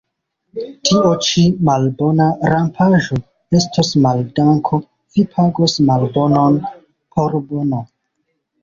[0.87, 3.19] Tio ĉi, malbona rampaĵo,
[3.61, 7.89] estos maldanko: vi pagos malbonon por bono.